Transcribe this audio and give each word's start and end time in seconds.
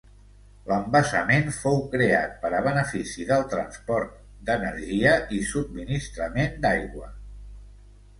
L'embassament 0.69 1.49
fou 1.57 1.75
creat 1.91 2.31
per 2.45 2.49
a 2.59 2.61
benefici 2.67 3.25
del 3.31 3.45
transport, 3.51 4.15
d'energia 4.47 5.13
i 5.41 5.43
subministrament 5.51 6.57
d'aigua. 6.65 7.11